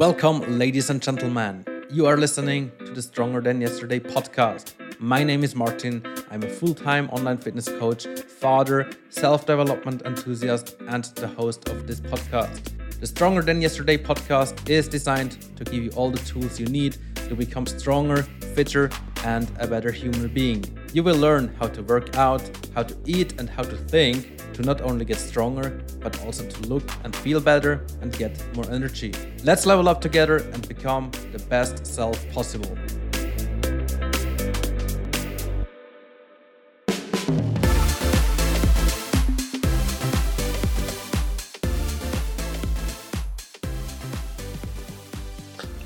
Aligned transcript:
Welcome, 0.00 0.58
ladies 0.58 0.88
and 0.88 1.02
gentlemen. 1.02 1.66
You 1.90 2.06
are 2.06 2.16
listening 2.16 2.72
to 2.78 2.90
the 2.90 3.02
Stronger 3.02 3.42
Than 3.42 3.60
Yesterday 3.60 4.00
podcast. 4.00 4.72
My 4.98 5.22
name 5.22 5.44
is 5.44 5.54
Martin. 5.54 6.02
I'm 6.30 6.42
a 6.42 6.48
full 6.48 6.72
time 6.72 7.10
online 7.10 7.36
fitness 7.36 7.68
coach, 7.68 8.06
father, 8.06 8.88
self 9.10 9.44
development 9.44 10.00
enthusiast, 10.06 10.76
and 10.88 11.04
the 11.16 11.28
host 11.28 11.68
of 11.68 11.86
this 11.86 12.00
podcast. 12.00 12.70
The 12.98 13.06
Stronger 13.06 13.42
Than 13.42 13.60
Yesterday 13.60 13.98
podcast 13.98 14.70
is 14.70 14.88
designed 14.88 15.36
to 15.56 15.64
give 15.64 15.84
you 15.84 15.90
all 15.90 16.10
the 16.10 16.20
tools 16.20 16.58
you 16.58 16.64
need 16.64 16.96
to 17.28 17.34
become 17.34 17.66
stronger, 17.66 18.22
fitter, 18.54 18.88
and 19.26 19.52
a 19.58 19.66
better 19.66 19.92
human 19.92 20.28
being. 20.28 20.64
You 20.92 21.04
will 21.04 21.16
learn 21.16 21.54
how 21.60 21.68
to 21.68 21.84
work 21.84 22.16
out, 22.16 22.42
how 22.74 22.82
to 22.82 22.96
eat, 23.06 23.38
and 23.38 23.48
how 23.48 23.62
to 23.62 23.76
think 23.76 24.40
to 24.54 24.62
not 24.62 24.80
only 24.80 25.04
get 25.04 25.18
stronger, 25.18 25.80
but 26.00 26.20
also 26.24 26.44
to 26.44 26.60
look 26.62 26.82
and 27.04 27.14
feel 27.14 27.40
better 27.40 27.86
and 28.00 28.12
get 28.18 28.42
more 28.56 28.68
energy. 28.72 29.14
Let's 29.44 29.66
level 29.66 29.88
up 29.88 30.00
together 30.00 30.38
and 30.38 30.66
become 30.66 31.12
the 31.30 31.38
best 31.48 31.86
self 31.86 32.18
possible. 32.32 32.76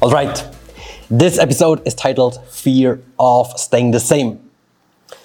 All 0.00 0.10
right, 0.10 0.44
this 1.10 1.38
episode 1.38 1.86
is 1.86 1.94
titled 1.94 2.42
Fear 2.48 3.02
of 3.18 3.58
Staying 3.58 3.90
the 3.90 4.00
Same. 4.00 4.43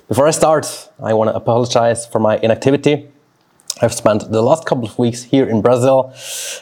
Before 0.09 0.25
I 0.25 0.31
start, 0.31 0.89
I 0.99 1.13
want 1.13 1.29
to 1.29 1.35
apologize 1.35 2.07
for 2.07 2.17
my 2.17 2.39
inactivity. 2.39 3.11
I've 3.79 3.93
spent 3.93 4.31
the 4.31 4.41
last 4.41 4.65
couple 4.65 4.85
of 4.85 4.97
weeks 4.97 5.21
here 5.21 5.47
in 5.47 5.61
Brazil 5.61 6.11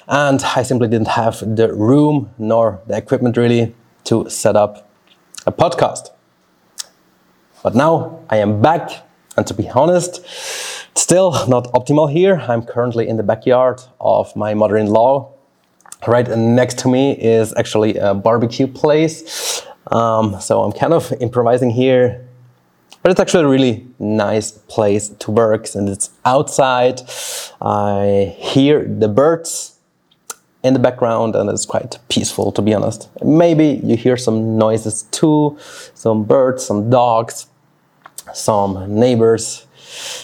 and 0.06 0.44
I 0.44 0.64
simply 0.64 0.90
didn't 0.90 1.08
have 1.08 1.40
the 1.56 1.74
room 1.74 2.30
nor 2.38 2.82
the 2.88 2.98
equipment 2.98 3.38
really 3.38 3.74
to 4.04 4.30
set 4.30 4.58
up 4.58 4.90
a 5.46 5.54
podcast. 5.54 6.10
But 7.64 7.74
now 7.74 8.20
I 8.30 8.36
am 8.40 8.62
back 8.62 9.08
and 9.38 9.48
to 9.48 9.54
be 9.54 9.70
honest, 9.70 10.26
still 10.98 11.32
not 11.48 11.72
optimal 11.72 12.12
here. 12.12 12.44
I'm 12.50 12.64
currently 12.64 13.08
in 13.08 13.16
the 13.16 13.24
backyard 13.24 13.80
of 14.02 14.36
my 14.36 14.56
mother 14.56 14.76
in 14.76 14.88
law. 14.88 15.32
Right 16.06 16.28
next 16.28 16.80
to 16.80 16.90
me 16.90 17.14
is 17.14 17.54
actually 17.56 17.96
a 17.96 18.14
barbecue 18.14 18.68
place. 18.68 19.66
Um, 19.90 20.42
so 20.42 20.64
I'm 20.64 20.74
kind 20.74 20.92
of 20.92 21.14
improvising 21.22 21.70
here 21.70 22.27
but 23.08 23.12
it's 23.12 23.22
actually 23.22 23.46
a 23.46 23.48
really 23.48 23.88
nice 24.00 24.52
place 24.52 25.08
to 25.08 25.32
work 25.32 25.66
and 25.76 25.88
it's 25.88 26.10
outside. 26.26 27.00
I 27.62 28.36
hear 28.38 28.84
the 28.84 29.08
birds 29.08 29.80
in 30.62 30.74
the 30.74 30.80
background 30.80 31.34
and 31.34 31.50
it's 31.50 31.66
quite 31.66 32.00
peaceful 32.10 32.52
to 32.52 32.62
be 32.62 32.74
honest. 32.74 33.08
Maybe 33.24 33.80
you 33.82 33.96
hear 33.96 34.18
some 34.18 34.58
noises 34.58 35.04
too, 35.04 35.58
some 35.94 36.26
birds, 36.26 36.66
some 36.66 36.90
dogs, 36.90 37.48
some 38.34 38.94
neighbors 38.94 39.68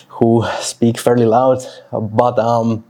who 0.09 0.45
speak 0.59 0.97
fairly 0.97 1.25
loud, 1.25 1.63
but 1.89 2.37
um, 2.37 2.83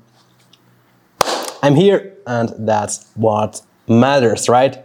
I'm 1.62 1.76
here 1.76 2.18
and 2.26 2.52
that's 2.58 3.12
what 3.14 3.62
matters, 3.88 4.50
right? 4.50 4.84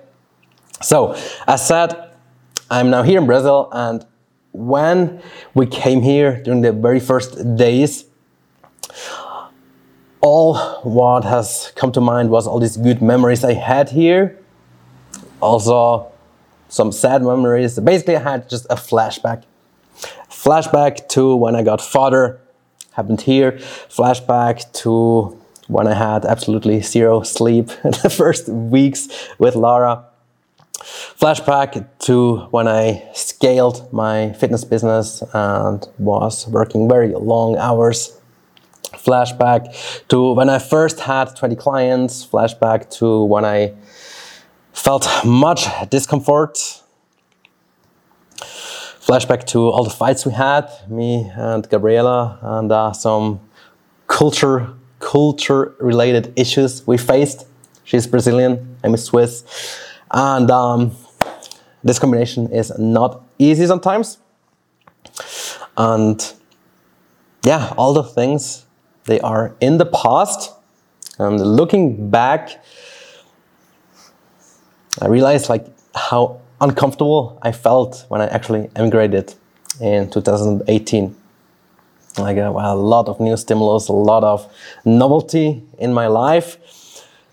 So, 0.83 1.17
as 1.47 1.67
said, 1.67 2.11
I'm 2.71 2.91
now 2.91 3.03
here 3.05 3.19
in 3.19 3.27
Brazil 3.27 3.71
and 3.73 4.05
when 4.53 5.23
we 5.55 5.67
came 5.67 6.03
here 6.03 6.43
during 6.43 6.63
the 6.63 6.73
very 6.73 7.01
first 7.01 7.57
days, 7.57 8.05
all 10.21 10.57
what 10.83 11.25
has 11.25 11.73
come 11.77 11.93
to 11.93 12.01
mind 12.01 12.31
was 12.31 12.47
all 12.47 12.59
these 12.59 12.77
good 12.77 13.01
memories 13.01 13.45
I 13.45 13.55
had 13.55 13.91
here. 13.91 14.39
Also, 15.41 16.11
some 16.69 16.93
sad 16.93 17.23
memories. 17.23 17.79
Basically, 17.79 18.17
I 18.17 18.21
had 18.21 18.51
just 18.51 18.67
a 18.69 18.75
flashback. 18.75 19.45
Flashback 20.29 21.09
to 21.11 21.37
when 21.37 21.55
I 21.55 21.63
got 21.63 21.81
father, 21.81 22.41
happened 22.93 23.21
here. 23.21 23.53
Flashback 23.53 24.73
to 24.83 25.41
when 25.69 25.87
I 25.87 25.95
had 25.95 26.25
absolutely 26.25 26.81
zero 26.81 27.23
sleep 27.23 27.67
the 27.85 28.11
first 28.11 28.49
weeks 28.49 29.09
with 29.39 29.55
Lara 29.55 30.08
Flashback 31.21 31.87
to 32.01 32.37
when 32.51 32.67
I 32.67 33.09
scaled 33.13 33.93
my 33.93 34.33
fitness 34.33 34.65
business 34.65 35.23
and 35.35 35.87
was 35.99 36.47
working 36.49 36.89
very 36.89 37.09
long 37.15 37.57
hours. 37.59 38.19
Flashback 38.95 39.75
to 40.09 40.33
when 40.33 40.49
I 40.49 40.59
first 40.59 41.01
had 41.01 41.37
20 41.37 41.57
clients. 41.57 42.27
Flashback 42.27 42.89
to 42.99 43.25
when 43.25 43.45
I 43.45 43.75
felt 44.73 45.07
much 45.25 45.67
discomfort. 45.91 46.83
Flashback 48.41 49.45
to 49.49 49.69
all 49.69 49.85
the 49.85 49.91
fights 49.91 50.25
we 50.25 50.33
had, 50.33 50.71
me 50.89 51.31
and 51.35 51.69
Gabriela, 51.69 52.39
and 52.43 52.71
uh, 52.71 52.93
some 52.93 53.41
culture 54.07 54.75
culture 55.01 55.75
related 55.79 56.33
issues 56.37 56.87
we 56.87 56.97
faced. 56.97 57.47
She's 57.85 58.07
Brazilian, 58.07 58.77
I'm 58.85 58.95
a 58.95 58.99
Swiss 58.99 59.45
and 60.11 60.51
um, 60.51 60.97
this 61.85 61.99
combination 61.99 62.53
is 62.53 62.77
not 62.79 63.23
easy 63.39 63.67
sometimes. 63.67 64.19
And 65.77 66.33
yeah, 67.45 67.73
all 67.77 67.93
the 67.93 68.03
things 68.03 68.67
they 69.05 69.21
are 69.21 69.55
in 69.61 69.79
the 69.79 69.87
past. 69.87 70.53
And 71.19 71.41
looking 71.41 72.11
back, 72.11 72.63
I 75.01 75.07
realized 75.07 75.49
like 75.49 75.67
how 75.95 76.41
uncomfortable 76.61 77.39
I 77.43 77.53
felt 77.53 78.05
when 78.09 78.21
I 78.21 78.27
actually 78.27 78.71
emigrated 78.77 79.35
in 79.81 80.11
2018. 80.11 81.17
Like 82.19 82.37
a, 82.37 82.51
well, 82.51 82.75
a 82.75 82.75
lot 82.75 83.09
of 83.09 83.21
new 83.21 83.37
stimulus, 83.37 83.89
a 83.89 83.93
lot 83.93 84.25
of 84.25 84.53
novelty 84.85 85.63
in 85.79 85.93
my 85.93 86.09
life 86.09 86.59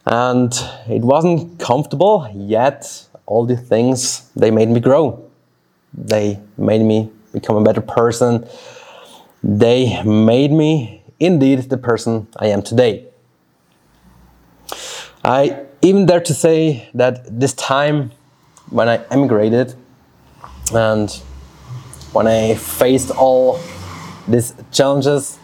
and 0.06 0.54
it 0.88 1.02
wasn't 1.02 1.60
comfortable 1.60 2.30
yet 2.34 3.08
all 3.26 3.46
the 3.46 3.58
things 3.58 4.30
they 4.36 4.52
made 4.52 4.70
me 4.70 4.80
grow. 4.80 5.24
They 5.94 6.40
made 6.58 6.82
me 6.82 7.12
become 7.34 7.56
a 7.56 7.64
better 7.64 7.82
person. 7.82 8.48
They 9.44 10.02
made 10.04 10.52
me 10.52 11.04
indeed 11.20 11.70
the 11.70 11.78
person 11.78 12.28
i 12.38 12.48
am 12.48 12.62
today. 12.62 13.06
I 15.24 15.66
even 15.82 16.06
dare 16.06 16.20
to 16.22 16.34
say 16.34 16.90
that 16.94 17.40
this 17.40 17.54
time 17.54 18.12
when 18.70 18.90
i 18.90 18.98
emigrated 19.12 19.76
and 20.74 21.12
when 22.12 22.28
i 22.28 22.56
faced 22.56 23.12
all 23.12 23.60
these 24.28 24.54
challenges 24.72 25.38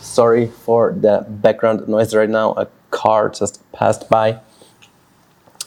sorry 0.00 0.46
for 0.46 0.92
the 0.92 1.24
background 1.28 1.88
noise 1.88 2.14
right 2.14 2.28
now 2.28 2.54
car 2.90 3.28
just 3.28 3.60
passed 3.72 4.08
by. 4.08 4.40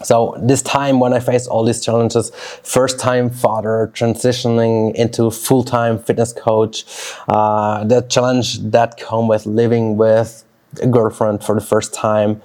So 0.03 0.35
this 0.41 0.61
time 0.61 0.99
when 0.99 1.13
I 1.13 1.19
faced 1.19 1.47
all 1.47 1.63
these 1.63 1.83
challenges, 1.83 2.31
first 2.63 2.99
time 2.99 3.29
father, 3.29 3.91
transitioning 3.93 4.95
into 4.95 5.29
full-time 5.29 5.99
fitness 5.99 6.33
coach, 6.33 6.85
uh, 7.27 7.83
the 7.83 8.01
challenge 8.01 8.59
that 8.71 8.97
come 8.97 9.27
with 9.27 9.45
living 9.45 9.97
with 9.97 10.43
a 10.81 10.87
girlfriend 10.87 11.43
for 11.43 11.55
the 11.55 11.61
first 11.61 11.93
time, 11.93 12.41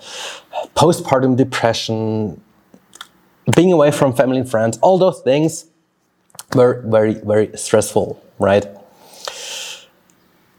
postpartum 0.75 1.37
depression, 1.37 2.41
being 3.54 3.72
away 3.72 3.91
from 3.91 4.12
family 4.12 4.38
and 4.38 4.50
friends, 4.50 4.78
all 4.78 4.98
those 4.98 5.20
things 5.20 5.66
were 6.54 6.82
very, 6.87 7.14
very 7.14 7.56
stressful, 7.56 8.22
right? 8.38 8.66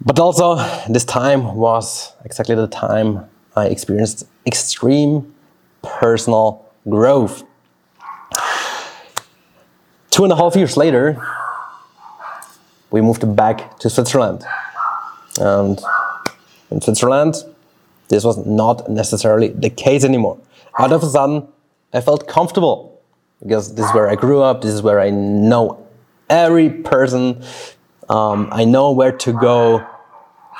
But 0.03 0.19
also 0.19 0.55
this 0.89 1.03
time 1.03 1.55
was 1.55 2.13
exactly 2.23 2.55
the 2.55 2.67
time 2.67 3.25
I 3.57 3.66
experienced 3.66 4.28
extreme 4.46 5.34
personal 5.81 6.64
growth. 6.87 7.43
Two 10.11 10.23
and 10.23 10.31
a 10.31 10.35
half 10.35 10.55
years 10.55 10.78
later, 10.78 11.20
we 12.91 13.02
moved 13.02 13.35
back 13.35 13.79
to 13.79 13.90
Switzerland. 13.90 14.46
And 15.40 15.81
in 16.70 16.81
Switzerland, 16.81 17.34
this 18.09 18.23
was 18.23 18.37
not 18.46 18.90
necessarily 18.91 19.47
the 19.49 19.72
case 19.72 20.03
anymore. 20.03 20.37
Out 20.78 20.91
of 20.91 21.02
a 21.02 21.08
sudden, 21.08 21.47
I 21.93 22.02
felt 22.02 22.28
comfortable 22.28 23.02
because 23.41 23.73
this 23.73 23.87
is 23.87 23.93
where 23.93 24.08
I 24.08 24.16
grew 24.16 24.41
up, 24.43 24.61
this 24.61 24.73
is 24.73 24.84
where 24.84 24.99
I 24.99 25.09
know 25.09 25.84
every 26.29 26.70
person, 26.70 27.43
um, 28.08 28.49
I 28.52 28.66
know 28.66 28.91
where 28.91 29.11
to 29.11 29.34
go, 29.34 29.85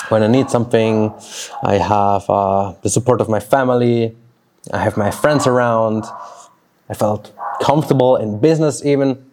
when 0.10 0.24
I 0.24 0.28
need 0.28 0.50
something, 0.50 1.14
I 1.64 1.76
have 1.76 2.30
uh, 2.30 2.74
the 2.82 2.90
support 2.90 3.22
of 3.22 3.30
my 3.30 3.40
family, 3.40 4.16
I 4.72 4.80
have 4.80 4.98
my 4.98 5.12
friends 5.12 5.48
around. 5.48 6.06
I 6.90 6.94
felt 6.94 7.34
comfortable 7.62 8.16
in 8.16 8.40
business 8.40 8.84
even. 8.86 9.24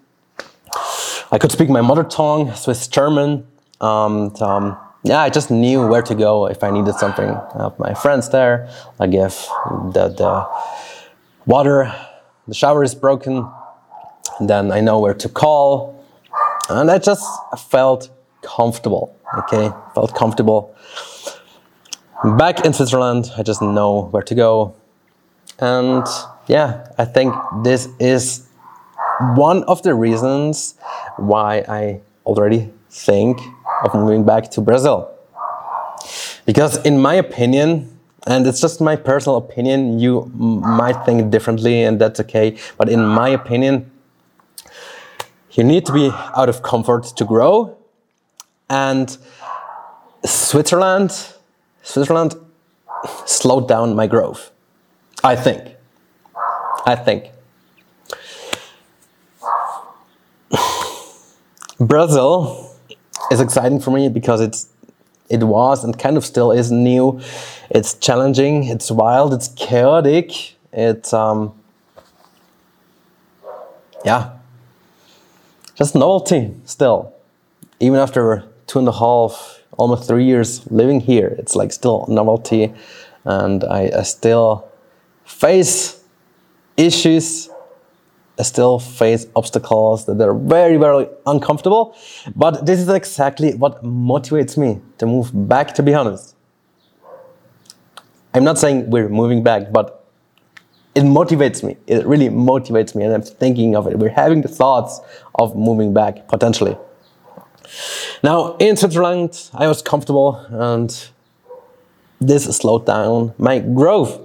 I 1.31 1.39
could 1.39 1.53
speak 1.53 1.69
my 1.69 1.81
mother 1.81 2.05
tongue, 2.05 2.53
Swiss 2.55 2.87
German. 2.89 3.47
Um, 3.81 4.35
um, 4.41 4.77
yeah, 5.03 5.21
I 5.21 5.31
just 5.31 5.51
knew 5.51 5.87
where 5.87 6.03
to 6.03 6.15
go 6.15 6.47
if 6.47 6.65
I 6.65 6.71
needed 6.71 6.95
something. 6.95 7.29
I 7.29 7.63
have 7.63 7.79
my 7.79 7.95
friends 7.95 8.31
there. 8.31 8.69
I 8.99 9.07
give 9.07 9.35
the, 9.93 10.09
the 10.09 10.49
water 11.47 11.93
the 12.47 12.55
shower 12.55 12.85
is 12.85 12.95
broken, 12.95 13.49
then 14.41 14.71
I 14.71 14.81
know 14.81 14.99
where 14.99 15.15
to 15.15 15.29
call, 15.29 16.05
and 16.69 16.91
I 16.91 16.99
just 16.99 17.25
felt 17.71 18.11
comfortable. 18.43 19.17
Okay, 19.39 19.71
felt 19.95 20.15
comfortable. 20.15 20.75
Back 22.39 22.65
in 22.65 22.73
Switzerland, 22.73 23.31
I 23.37 23.43
just 23.43 23.61
know 23.61 24.09
where 24.11 24.23
to 24.23 24.35
go, 24.35 24.75
and 25.59 26.07
yeah, 26.47 26.87
I 26.99 27.05
think 27.05 27.35
this 27.63 27.89
is 27.99 28.47
one 29.35 29.65
of 29.65 29.83
the 29.83 29.95
reasons 29.95 30.75
why 31.17 31.65
I 31.69 32.01
already 32.27 32.73
think 32.91 33.41
of 33.83 33.95
moving 33.95 34.25
back 34.25 34.51
to 34.53 34.61
Brazil. 34.61 35.11
Because, 36.47 36.77
in 36.85 37.01
my 37.01 37.15
opinion, 37.15 37.99
and 38.27 38.47
it's 38.47 38.61
just 38.61 38.81
my 38.81 38.97
personal 38.97 39.37
opinion, 39.37 39.99
you 39.99 40.31
might 40.35 41.05
think 41.05 41.31
differently, 41.31 41.83
and 41.83 42.01
that's 42.01 42.21
okay. 42.21 42.57
But 42.79 42.89
in 42.89 43.05
my 43.05 43.31
opinion, 43.31 43.91
you 45.53 45.65
need 45.65 45.87
to 45.87 45.93
be 45.93 46.11
out 46.37 46.49
of 46.49 46.63
comfort 46.63 47.05
to 47.17 47.25
grow. 47.25 47.77
And 48.69 49.17
Switzerland, 50.25 51.13
Switzerland 51.83 52.35
slowed 53.27 53.69
down 53.69 53.95
my 53.95 54.07
growth. 54.07 54.51
I 55.23 55.37
think. 55.37 55.77
I 56.87 56.97
think. 56.97 57.31
Brazil 61.81 62.71
is 63.31 63.41
exciting 63.41 63.81
for 63.81 63.91
me 63.91 64.09
because 64.09 64.41
it's 64.41 64.69
it 65.31 65.43
was 65.43 65.83
and 65.83 65.99
kind 65.99 66.17
of 66.17 66.25
still 66.25 66.53
is 66.53 66.71
new. 66.71 67.21
It's 67.71 67.95
challenging, 67.95 68.65
it's 68.65 68.91
wild, 68.91 69.33
it's 69.33 69.49
chaotic, 69.49 70.57
it's 70.73 71.13
um 71.13 71.55
yeah. 74.05 74.33
Just 75.75 75.95
novelty 75.95 76.55
still. 76.67 77.13
Even 77.81 77.99
after 77.99 78.45
two 78.67 78.79
and 78.79 78.89
a 78.89 78.93
half, 78.93 79.63
almost 79.77 80.09
three 80.09 80.25
years 80.25 80.71
living 80.71 81.01
here, 81.01 81.35
it's 81.39 81.55
like 81.57 81.73
still 81.73 82.07
novelty 82.09 82.73
and 83.25 83.65
I, 83.65 83.91
I 83.99 84.03
still 84.03 84.69
face 85.25 86.03
issues 86.77 87.51
I 88.39 88.43
still 88.43 88.81
face 88.81 89.27
obstacles 89.37 90.07
that 90.07 90.21
are 90.21 90.35
very, 90.35 90.77
very 90.77 91.07
uncomfortable. 91.27 91.97
But 92.35 92.67
this 92.67 92.81
is 92.81 92.89
exactly 92.89 93.55
what 93.55 93.85
motivates 93.85 94.57
me 94.57 94.81
to 94.99 95.07
move 95.07 95.31
back, 95.49 95.75
to 95.75 95.83
be 95.83 95.95
honest. 95.95 96.35
I'm 98.35 98.43
not 98.43 98.59
saying 98.59 98.91
we're 98.91 99.09
moving 99.09 99.45
back, 99.45 99.73
but 99.73 100.05
it 100.97 101.05
motivates 101.05 101.63
me. 101.63 101.77
It 101.87 102.05
really 102.07 102.29
motivates 102.29 102.97
me, 102.97 103.05
and 103.05 103.15
I'm 103.15 103.23
thinking 103.23 103.77
of 103.77 103.87
it. 103.87 103.99
We're 103.99 104.09
having 104.09 104.43
the 104.43 104.49
thoughts 104.49 105.01
of 105.37 105.55
moving 105.55 105.95
back 105.95 106.27
potentially. 106.27 106.77
Now, 108.25 108.57
in 108.57 108.75
Switzerland, 108.75 109.51
I 109.53 109.69
was 109.69 109.83
comfortable, 109.83 110.37
and 110.49 110.91
this 112.23 112.45
slowed 112.57 112.87
down 112.87 113.35
my 113.37 113.59
growth. 113.59 114.19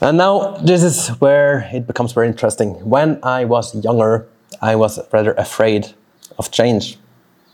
And 0.00 0.16
now 0.16 0.56
this 0.56 0.82
is 0.82 1.08
where 1.20 1.68
it 1.74 1.86
becomes 1.86 2.12
very 2.14 2.28
interesting. 2.28 2.70
When 2.88 3.22
I 3.22 3.44
was 3.44 3.74
younger, 3.84 4.26
I 4.62 4.76
was 4.76 4.98
rather 5.12 5.34
afraid 5.34 5.92
of 6.38 6.50
change. 6.50 6.96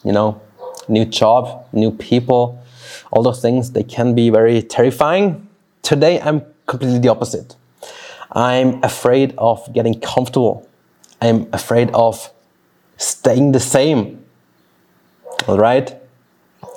You 0.04 0.12
know, 0.12 0.40
new 0.86 1.04
job, 1.04 1.66
new 1.72 1.90
people, 1.90 2.62
all 3.10 3.24
those 3.24 3.42
things, 3.42 3.72
they 3.72 3.82
can 3.82 4.14
be 4.14 4.30
very 4.30 4.62
terrifying. 4.62 5.48
Today, 5.82 6.20
I'm 6.20 6.42
completely 6.66 7.00
the 7.00 7.08
opposite. 7.08 7.56
I'm 8.30 8.80
afraid 8.84 9.34
of 9.38 9.72
getting 9.72 9.98
comfortable. 9.98 10.68
I'm 11.20 11.48
afraid 11.52 11.90
of 11.94 12.30
staying 12.96 13.50
the 13.50 13.58
same. 13.58 14.17
All 15.46 15.58
right? 15.58 15.94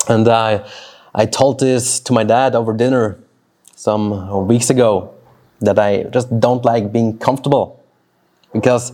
And 0.08 0.28
I, 0.28 0.66
I 1.14 1.26
told 1.26 1.60
this 1.60 2.00
to 2.00 2.12
my 2.12 2.24
dad 2.24 2.54
over 2.54 2.72
dinner 2.72 3.18
some 3.74 4.46
weeks 4.46 4.70
ago 4.70 5.14
that 5.60 5.78
I 5.78 6.04
just 6.04 6.38
don't 6.40 6.64
like 6.64 6.92
being 6.92 7.18
comfortable. 7.18 7.82
Because 8.52 8.92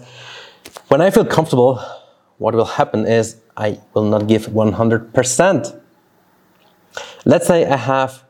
when 0.88 1.00
I 1.00 1.10
feel 1.10 1.24
comfortable, 1.24 1.82
what 2.38 2.54
will 2.54 2.64
happen 2.64 3.06
is 3.06 3.36
I 3.56 3.78
will 3.94 4.04
not 4.04 4.26
give 4.26 4.46
100%. 4.46 5.80
Let's 7.24 7.46
say 7.46 7.66
I 7.66 7.76
have 7.76 8.24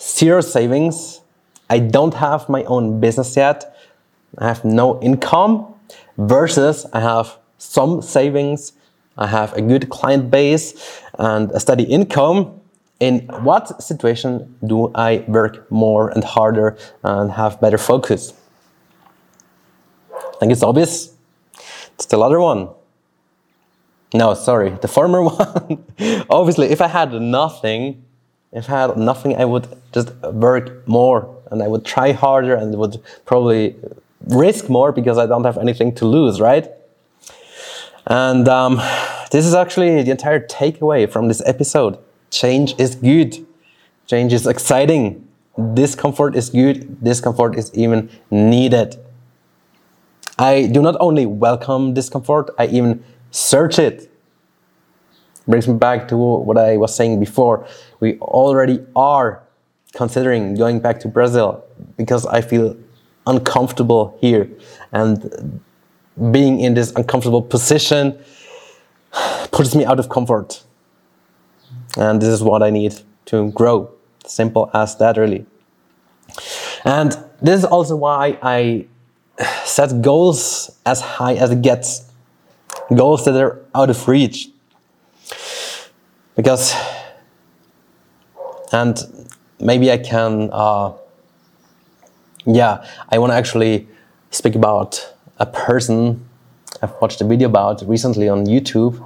zero 0.00 0.40
savings, 0.40 1.20
I 1.68 1.78
don't 1.78 2.14
have 2.14 2.48
my 2.48 2.64
own 2.64 3.00
business 3.00 3.36
yet, 3.36 3.76
I 4.38 4.48
have 4.48 4.64
no 4.64 5.00
income, 5.02 5.74
versus 6.16 6.86
I 6.92 7.00
have 7.00 7.36
some 7.58 8.00
savings, 8.02 8.72
I 9.18 9.26
have 9.26 9.52
a 9.54 9.60
good 9.60 9.88
client 9.90 10.30
base 10.30 11.00
and 11.18 11.50
a 11.52 11.60
steady 11.60 11.84
income, 11.84 12.60
in 13.00 13.20
what 13.42 13.82
situation 13.82 14.56
do 14.64 14.92
I 14.94 15.24
work 15.26 15.70
more 15.70 16.10
and 16.10 16.22
harder 16.22 16.76
and 17.02 17.32
have 17.32 17.60
better 17.60 17.78
focus? 17.78 18.34
I 20.12 20.36
think 20.38 20.52
it's 20.52 20.62
obvious. 20.62 21.14
It's 21.94 22.06
the 22.06 22.18
other 22.18 22.40
one. 22.40 22.68
No, 24.12 24.34
sorry, 24.34 24.70
the 24.82 24.88
former 24.88 25.22
one. 25.30 25.84
Obviously, 26.28 26.68
if 26.68 26.80
I 26.80 26.88
had 26.88 27.12
nothing, 27.12 28.04
if 28.52 28.68
I 28.68 28.80
had 28.82 28.96
nothing, 28.98 29.34
I 29.36 29.46
would 29.46 29.66
just 29.92 30.14
work 30.22 30.86
more 30.86 31.36
and 31.50 31.62
I 31.62 31.68
would 31.68 31.84
try 31.84 32.12
harder 32.12 32.54
and 32.54 32.74
would 32.76 33.02
probably 33.24 33.76
risk 34.26 34.68
more 34.68 34.92
because 34.92 35.16
I 35.16 35.26
don't 35.26 35.44
have 35.44 35.56
anything 35.56 35.94
to 35.96 36.04
lose, 36.04 36.40
right? 36.40 36.68
And 38.06 38.48
um, 38.48 38.76
this 39.30 39.46
is 39.46 39.54
actually 39.54 40.02
the 40.02 40.10
entire 40.10 40.40
takeaway 40.40 41.10
from 41.10 41.28
this 41.28 41.42
episode. 41.46 41.98
Change 42.30 42.74
is 42.78 42.94
good. 42.94 43.46
Change 44.06 44.32
is 44.32 44.46
exciting. 44.46 45.26
Discomfort 45.74 46.36
is 46.36 46.50
good. 46.50 47.02
Discomfort 47.02 47.56
is 47.56 47.72
even 47.74 48.10
needed. 48.30 48.96
I 50.38 50.66
do 50.66 50.80
not 50.80 50.96
only 51.00 51.26
welcome 51.26 51.92
discomfort, 51.92 52.50
I 52.58 52.66
even 52.68 53.04
search 53.30 53.78
it. 53.78 54.10
Brings 55.46 55.68
me 55.68 55.74
back 55.74 56.08
to 56.08 56.16
what 56.16 56.56
I 56.56 56.76
was 56.76 56.94
saying 56.94 57.20
before. 57.20 57.66
We 57.98 58.18
already 58.20 58.84
are 58.96 59.42
considering 59.92 60.54
going 60.54 60.80
back 60.80 61.00
to 61.00 61.08
Brazil 61.08 61.64
because 61.96 62.24
I 62.26 62.40
feel 62.40 62.76
uncomfortable 63.26 64.16
here. 64.20 64.48
And 64.92 65.60
being 66.30 66.60
in 66.60 66.74
this 66.74 66.92
uncomfortable 66.96 67.42
position 67.42 68.18
puts 69.50 69.74
me 69.74 69.84
out 69.84 69.98
of 69.98 70.08
comfort. 70.08 70.62
And 71.96 72.20
this 72.20 72.28
is 72.28 72.42
what 72.42 72.62
I 72.62 72.70
need 72.70 72.94
to 73.26 73.50
grow. 73.52 73.90
Simple 74.26 74.70
as 74.74 74.96
that, 74.96 75.16
really. 75.16 75.46
And 76.84 77.12
this 77.42 77.60
is 77.60 77.64
also 77.64 77.96
why 77.96 78.38
I 78.42 78.86
set 79.64 80.02
goals 80.02 80.70
as 80.84 81.00
high 81.00 81.34
as 81.34 81.50
it 81.50 81.62
gets, 81.62 82.10
goals 82.94 83.24
that 83.24 83.34
are 83.34 83.64
out 83.74 83.90
of 83.90 84.06
reach. 84.06 84.50
Because, 86.36 86.74
and 88.72 88.98
maybe 89.58 89.90
I 89.90 89.98
can, 89.98 90.50
uh, 90.52 90.92
yeah, 92.46 92.86
I 93.08 93.18
want 93.18 93.32
to 93.32 93.36
actually 93.36 93.88
speak 94.30 94.54
about 94.54 95.12
a 95.40 95.46
person 95.46 96.24
I've 96.82 96.94
watched 97.00 97.20
a 97.20 97.24
video 97.24 97.48
about 97.48 97.82
recently 97.86 98.28
on 98.28 98.46
YouTube 98.46 99.04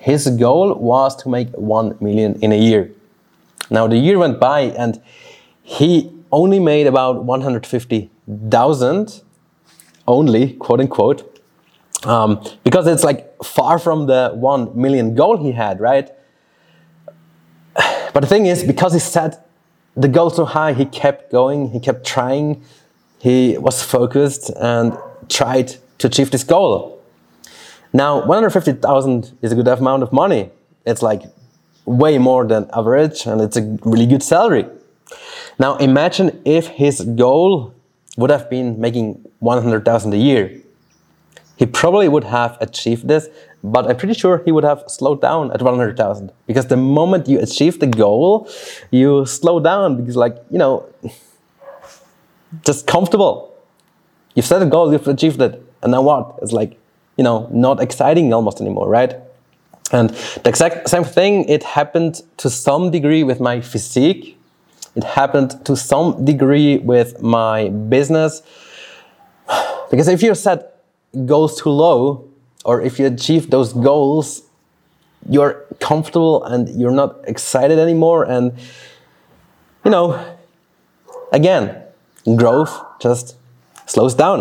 his 0.00 0.26
goal 0.28 0.74
was 0.74 1.14
to 1.16 1.28
make 1.28 1.50
1 1.50 1.98
million 2.00 2.34
in 2.40 2.52
a 2.52 2.56
year. 2.56 2.90
Now 3.70 3.86
the 3.86 3.96
year 3.96 4.18
went 4.18 4.40
by 4.40 4.60
and 4.62 5.00
he 5.62 6.10
only 6.32 6.58
made 6.58 6.86
about 6.86 7.22
150,000 7.24 9.22
only, 10.08 10.54
quote 10.54 10.80
unquote, 10.80 11.40
um, 12.04 12.42
because 12.64 12.86
it's 12.86 13.04
like 13.04 13.36
far 13.44 13.78
from 13.78 14.06
the 14.06 14.30
1 14.34 14.72
million 14.74 15.14
goal 15.14 15.36
he 15.36 15.52
had, 15.52 15.80
right? 15.80 16.10
But 18.12 18.22
the 18.22 18.26
thing 18.26 18.46
is, 18.46 18.64
because 18.64 18.94
he 18.94 18.98
set 18.98 19.46
the 19.94 20.08
goal 20.08 20.30
so 20.30 20.44
high, 20.44 20.72
he 20.72 20.86
kept 20.86 21.30
going, 21.30 21.70
he 21.70 21.78
kept 21.78 22.04
trying, 22.06 22.64
he 23.18 23.56
was 23.58 23.82
focused 23.82 24.50
and 24.56 24.96
tried 25.30 25.76
to 25.98 26.06
achieve 26.08 26.30
this 26.30 26.44
goal. 26.44 27.00
Now, 27.92 28.24
150,000 28.24 29.38
is 29.42 29.52
a 29.52 29.54
good 29.54 29.68
amount 29.68 30.02
of 30.02 30.12
money. 30.12 30.50
It's 30.86 31.02
like 31.02 31.22
way 31.86 32.18
more 32.18 32.46
than 32.46 32.68
average 32.72 33.26
and 33.26 33.40
it's 33.40 33.56
a 33.56 33.78
really 33.84 34.06
good 34.06 34.22
salary. 34.22 34.66
Now, 35.58 35.76
imagine 35.76 36.40
if 36.44 36.68
his 36.68 37.00
goal 37.00 37.74
would 38.16 38.30
have 38.30 38.48
been 38.48 38.80
making 38.80 39.24
100,000 39.40 40.14
a 40.14 40.16
year. 40.16 40.60
He 41.56 41.66
probably 41.66 42.08
would 42.08 42.24
have 42.24 42.56
achieved 42.60 43.06
this, 43.06 43.28
but 43.62 43.86
I'm 43.86 43.96
pretty 43.96 44.14
sure 44.14 44.42
he 44.44 44.52
would 44.52 44.64
have 44.64 44.84
slowed 44.86 45.20
down 45.20 45.52
at 45.52 45.60
100,000 45.60 46.32
because 46.46 46.66
the 46.66 46.76
moment 46.76 47.28
you 47.28 47.38
achieve 47.38 47.80
the 47.80 47.86
goal, 47.86 48.48
you 48.90 49.26
slow 49.26 49.60
down 49.60 49.98
because 49.98 50.16
like, 50.16 50.36
you 50.50 50.58
know, 50.58 50.86
just 52.64 52.86
comfortable. 52.86 53.49
You've 54.34 54.46
set 54.46 54.62
a 54.62 54.66
goal, 54.66 54.92
you've 54.92 55.06
achieved 55.08 55.40
it, 55.40 55.62
and 55.82 55.92
now 55.92 56.02
what? 56.02 56.38
It's 56.42 56.52
like, 56.52 56.78
you 57.16 57.24
know, 57.24 57.48
not 57.52 57.80
exciting 57.82 58.32
almost 58.32 58.60
anymore, 58.60 58.88
right? 58.88 59.14
And 59.92 60.10
the 60.10 60.48
exact 60.48 60.88
same 60.88 61.04
thing, 61.04 61.48
it 61.48 61.62
happened 61.62 62.22
to 62.38 62.48
some 62.48 62.90
degree 62.90 63.24
with 63.24 63.40
my 63.40 63.60
physique. 63.60 64.38
It 64.94 65.04
happened 65.04 65.64
to 65.64 65.76
some 65.76 66.24
degree 66.24 66.78
with 66.78 67.20
my 67.22 67.68
business. 67.68 68.42
Because 69.90 70.06
if 70.06 70.22
you 70.22 70.36
set 70.36 70.84
goals 71.26 71.60
too 71.60 71.70
low, 71.70 72.28
or 72.64 72.80
if 72.80 73.00
you 73.00 73.06
achieve 73.06 73.50
those 73.50 73.72
goals, 73.72 74.42
you're 75.28 75.66
comfortable 75.80 76.44
and 76.44 76.68
you're 76.80 76.92
not 76.92 77.16
excited 77.24 77.78
anymore. 77.78 78.24
And, 78.24 78.52
you 79.84 79.90
know, 79.90 80.38
again, 81.32 81.82
growth 82.36 82.80
just 83.00 83.36
slows 83.90 84.14
down. 84.14 84.40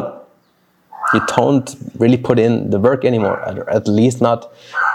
You 1.14 1.22
don't 1.36 1.76
really 1.98 2.18
put 2.18 2.38
in 2.38 2.70
the 2.70 2.80
work 2.80 3.04
anymore, 3.04 3.38
at 3.70 3.88
least 3.88 4.22
not 4.22 4.54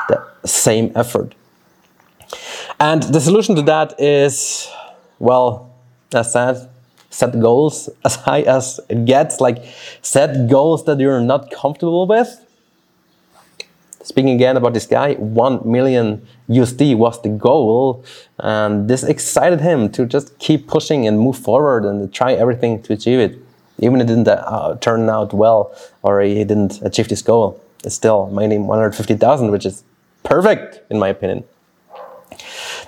the 0.08 0.18
same 0.44 0.92
effort. 0.94 1.34
And 2.78 3.02
the 3.02 3.20
solution 3.20 3.56
to 3.56 3.62
that 3.62 4.00
is, 4.00 4.68
well, 5.18 5.72
as 6.14 6.32
said, 6.32 6.68
set 7.10 7.40
goals 7.40 7.88
as 8.04 8.16
high 8.16 8.42
as 8.42 8.80
it 8.88 9.04
gets. 9.04 9.40
Like, 9.40 9.64
set 10.02 10.48
goals 10.48 10.84
that 10.84 11.00
you're 11.00 11.20
not 11.20 11.50
comfortable 11.50 12.06
with. 12.06 12.40
Speaking 14.02 14.34
again 14.34 14.56
about 14.56 14.74
this 14.74 14.86
guy, 14.86 15.14
1 15.14 15.62
million 15.64 16.26
USD 16.48 16.96
was 16.96 17.20
the 17.22 17.30
goal. 17.30 18.04
And 18.38 18.88
this 18.88 19.02
excited 19.02 19.60
him 19.62 19.90
to 19.92 20.04
just 20.06 20.38
keep 20.38 20.68
pushing 20.68 21.08
and 21.08 21.18
move 21.18 21.38
forward 21.38 21.84
and 21.84 22.12
try 22.12 22.34
everything 22.34 22.82
to 22.82 22.92
achieve 22.92 23.18
it. 23.18 23.43
Even 23.78 24.00
if 24.00 24.04
it 24.04 24.08
didn't 24.08 24.28
uh, 24.28 24.76
turn 24.80 25.08
out 25.10 25.32
well 25.32 25.74
or 26.02 26.20
he 26.20 26.44
didn't 26.44 26.80
achieve 26.82 27.08
this 27.08 27.22
goal, 27.22 27.60
it's 27.84 27.94
still 27.94 28.30
mainly 28.30 28.58
150,000, 28.58 29.50
which 29.50 29.66
is 29.66 29.82
perfect 30.22 30.80
in 30.90 30.98
my 30.98 31.08
opinion. 31.08 31.44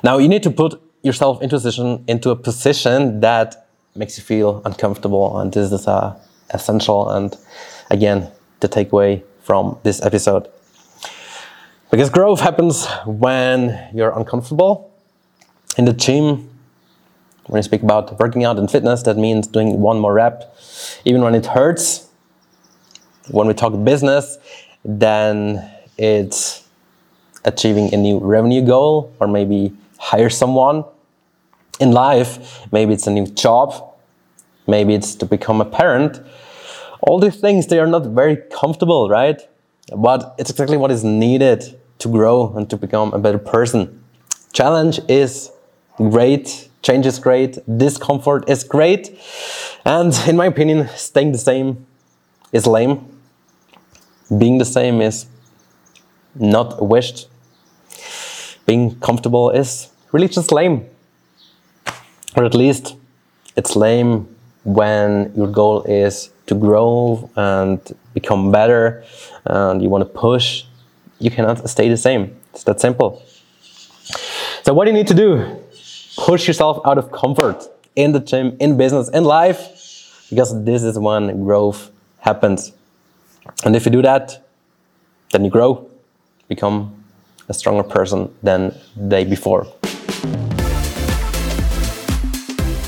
Now 0.03 0.19
you 0.19 0.29
need 0.29 0.43
to 0.45 0.51
put 0.51 0.81
yourself 1.03 1.43
into 1.43 1.57
a 1.57 1.59
position, 1.59 2.05
into 2.07 2.31
a 2.31 2.37
position 2.37 3.21
that 3.21 3.67
makes 3.95 4.17
you 4.19 4.25
feel 4.25 4.63
uncomfortable, 4.65 5.39
and 5.39 5.53
this 5.53 5.73
is 5.73 5.87
uh, 5.87 6.19
essential. 6.51 7.09
And 7.11 7.37
again, 7.91 8.31
the 8.61 8.69
takeaway 8.69 9.23
from 9.43 9.79
this 9.83 10.03
episode. 10.03 10.49
Because 11.91 12.11
growth 12.11 12.41
happens 12.41 12.87
when 13.07 13.79
you're 13.95 14.17
uncomfortable. 14.17 14.93
In 15.79 15.85
the 15.85 15.93
gym, 15.93 16.51
when 17.47 17.59
you 17.59 17.63
speak 17.63 17.83
about 17.83 18.19
working 18.19 18.45
out 18.45 18.59
and 18.59 18.71
fitness, 18.71 19.03
that 19.05 19.17
means 19.17 19.47
doing 19.47 19.81
one 19.81 19.99
more 19.99 20.15
rep, 20.15 20.57
even 21.05 21.23
when 21.23 21.35
it 21.35 21.47
hurts. 21.47 22.09
When 23.29 23.47
we 23.47 23.55
talk 23.55 23.73
business, 23.85 24.39
then 24.85 25.69
it's 25.99 26.67
achieving 27.45 27.93
a 27.95 27.97
new 27.97 28.19
revenue 28.19 28.65
goal 28.65 29.15
or 29.21 29.27
maybe 29.27 29.73
hire 29.99 30.31
someone. 30.31 30.85
In 31.79 31.93
life, 31.93 32.67
maybe 32.73 32.95
it's 32.95 33.07
a 33.07 33.11
new 33.11 33.27
job, 33.27 33.95
maybe 34.67 34.95
it's 34.95 35.15
to 35.17 35.27
become 35.27 35.61
a 35.61 35.65
parent. 35.65 36.21
All 37.03 37.19
these 37.19 37.37
things, 37.37 37.67
they 37.67 37.79
are 37.79 37.87
not 37.87 38.07
very 38.07 38.37
comfortable, 38.51 39.09
right? 39.09 39.41
But 39.95 40.35
it's 40.39 40.51
exactly 40.51 40.77
what 40.77 40.91
is 40.91 41.05
needed 41.05 41.79
to 41.99 42.09
grow 42.09 42.55
and 42.57 42.69
to 42.71 42.77
become 42.77 43.13
a 43.13 43.19
better 43.19 43.39
person. 43.39 44.03
Challenge 44.53 45.01
is 45.09 45.51
great, 45.97 46.69
change 46.87 47.07
is 47.07 47.19
great, 47.19 47.53
discomfort 47.85 48.49
is 48.49 48.65
great. 48.65 49.03
And 49.85 50.13
in 50.31 50.37
my 50.37 50.47
opinion, 50.47 50.89
staying 50.97 51.33
the 51.33 51.45
same 51.51 51.87
is 52.53 52.67
lame. 52.67 52.97
Being 54.39 54.59
the 54.59 54.65
same 54.79 55.01
is 55.01 55.27
not 56.35 56.69
wished 56.95 57.29
being 58.67 58.99
comfortable 59.01 59.51
is 59.51 59.89
really 60.13 60.29
just 60.29 60.53
lame. 60.53 60.87
Or 62.37 62.45
at 62.45 62.55
least 62.55 62.97
it's 63.57 63.77
lame 63.77 64.29
when 64.65 65.33
your 65.37 65.47
goal 65.47 65.85
is 65.85 66.31
to 66.47 66.55
grow 66.55 67.31
and 67.37 67.81
become 68.13 68.53
better 68.53 69.05
and 69.45 69.81
you 69.81 69.89
want 69.89 70.03
to 70.03 70.11
push. 70.19 70.65
You 71.19 71.31
cannot 71.31 71.69
stay 71.71 71.89
the 71.89 71.97
same. 71.97 72.37
It's 72.53 72.65
that 72.65 72.81
simple. 72.81 73.23
So, 74.65 74.75
what 74.75 74.85
do 74.85 74.91
you 74.91 74.97
need 74.97 75.07
to 75.07 75.15
do? 75.15 75.63
Push 76.17 76.49
yourself 76.49 76.81
out 76.87 76.99
of 76.99 77.13
comfort 77.13 77.69
in 77.95 78.13
the 78.13 78.21
gym, 78.21 78.57
in 78.59 78.77
business, 78.77 79.09
in 79.11 79.25
life, 79.25 80.27
because 80.31 80.65
this 80.65 80.83
is 80.83 80.99
when 80.99 81.45
growth 81.45 81.91
happens. 82.21 82.73
And 83.65 83.77
if 83.77 83.85
you 83.85 83.93
do 83.93 84.03
that, 84.03 84.45
then 85.31 85.45
you 85.45 85.51
grow, 85.51 85.89
become 86.49 87.05
a 87.49 87.55
stronger 87.55 87.83
person 87.83 88.35
than 88.43 88.75
the 88.97 89.09
day 89.09 89.25
before. 89.25 89.67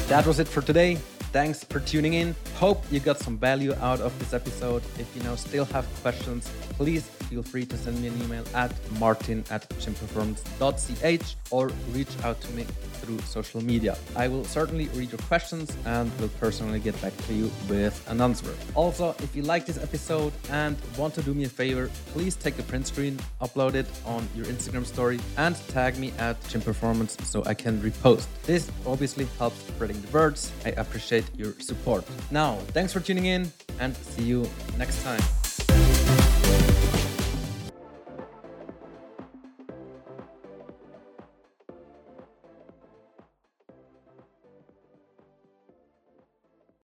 That 0.09 0.25
was 0.27 0.41
it 0.41 0.49
for 0.49 0.63
today. 0.63 0.99
Thanks 1.31 1.63
for 1.63 1.79
tuning 1.81 2.15
in. 2.15 2.35
Hope 2.55 2.83
you 2.91 3.01
got 3.01 3.19
some 3.19 3.37
value 3.37 3.75
out 3.81 4.01
of 4.01 4.19
this 4.19 4.33
episode. 4.33 4.83
If 4.99 5.15
you 5.15 5.23
now 5.23 5.35
still 5.35 5.67
have 5.67 5.87
questions, 6.01 6.51
please 6.71 7.07
feel 7.29 7.43
free 7.43 7.67
to 7.67 7.77
send 7.77 8.01
me 8.01 8.09
an 8.09 8.23
email 8.23 8.45
at 8.55 8.73
martin 8.99 9.45
at 9.51 9.69
gymperformance.ch 9.69 11.37
or 11.51 11.69
reach 11.93 12.09
out 12.25 12.41
to 12.41 12.51
me 12.53 12.65
through 13.01 13.19
social 13.21 13.63
media. 13.63 13.97
I 14.17 14.29
will 14.29 14.45
certainly 14.45 14.89
read 14.89 15.11
your 15.13 15.21
questions 15.21 15.77
and 15.85 16.11
will 16.19 16.29
personally 16.41 16.81
get 16.81 17.01
back 17.03 17.17
to 17.27 17.35
you 17.35 17.51
with 17.69 18.03
an 18.11 18.21
answer. 18.21 18.55
Also, 18.75 19.15
if 19.19 19.37
you 19.37 19.43
like 19.43 19.67
this 19.67 19.79
episode 19.79 20.33
and 20.51 20.77
want 20.97 21.15
to 21.15 21.23
do 21.23 21.35
me 21.35 21.45
a 21.45 21.49
favor, 21.49 21.91
please 22.13 22.37
take 22.37 22.59
a 22.59 22.63
print 22.63 22.87
screen, 22.87 23.19
upload 23.41 23.75
it 23.75 23.87
on 24.07 24.27
your 24.35 24.47
Instagram 24.47 24.87
story, 24.87 25.21
and 25.37 25.57
tag 25.69 25.99
me 25.99 26.13
at 26.19 26.41
gymperformance 26.45 27.21
so 27.23 27.43
I 27.45 27.55
can 27.55 27.81
repost. 27.81 28.27
This 28.45 28.71
obviously 28.87 29.27
helps 29.39 29.59
spreading 29.67 30.01
the 30.01 30.09
words. 30.09 30.51
I 30.65 30.71
appreciate 31.19 31.39
your 31.39 31.59
support. 31.61 32.05
Now, 32.31 32.57
thanks 32.73 32.93
for 32.93 33.01
tuning 33.01 33.27
in 33.27 33.51
and 33.81 33.97
see 33.97 34.23
you 34.23 34.49
next 34.77 35.03
time. 35.03 35.38